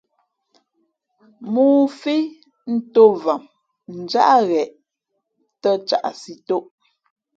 [1.47, 2.15] ̀mōō fi,
[2.73, 3.41] ntōm vam
[4.01, 4.67] njáʼ gheʼ
[5.61, 6.65] tᾱ caʼsi tōʼ.